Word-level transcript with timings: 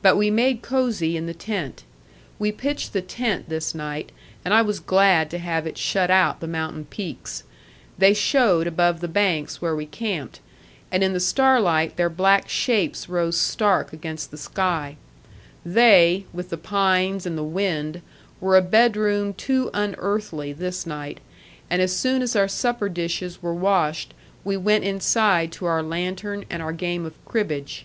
But 0.00 0.16
we 0.16 0.30
made 0.30 0.62
cosey 0.62 1.16
in 1.16 1.26
the 1.26 1.34
tent. 1.34 1.82
We 2.38 2.52
pitched 2.52 2.92
the 2.92 3.02
tent 3.02 3.48
this 3.48 3.74
night, 3.74 4.12
and 4.44 4.54
I 4.54 4.62
was 4.62 4.78
glad 4.78 5.28
to 5.30 5.38
have 5.38 5.66
it 5.66 5.76
shut 5.76 6.08
out 6.08 6.38
the 6.38 6.46
mountain 6.46 6.84
peaks. 6.84 7.42
They 7.98 8.14
showed 8.14 8.68
above 8.68 9.00
the 9.00 9.08
banks 9.08 9.60
where 9.60 9.74
we 9.74 9.84
camped; 9.86 10.38
and 10.92 11.02
in 11.02 11.14
the 11.14 11.18
starlight 11.18 11.96
their 11.96 12.08
black 12.08 12.48
shapes 12.48 13.08
rose 13.08 13.36
stark 13.40 13.92
against 13.92 14.30
the 14.30 14.36
sky. 14.36 14.98
They, 15.64 16.26
with 16.32 16.50
the 16.50 16.58
pines 16.58 17.26
and 17.26 17.36
the 17.36 17.42
wind, 17.42 18.02
were 18.40 18.56
a 18.56 18.62
bedroom 18.62 19.34
too 19.34 19.70
unearthly 19.74 20.52
this 20.52 20.86
night. 20.86 21.18
And 21.68 21.82
as 21.82 21.92
soon 21.96 22.22
as 22.22 22.36
our 22.36 22.46
supper 22.46 22.88
dishes 22.88 23.42
were 23.42 23.52
washed 23.52 24.14
we 24.44 24.56
went 24.56 24.84
inside 24.84 25.50
to 25.54 25.64
our 25.66 25.82
lantern 25.82 26.44
and 26.48 26.62
our 26.62 26.72
game 26.72 27.04
of 27.04 27.14
cribbage. 27.24 27.84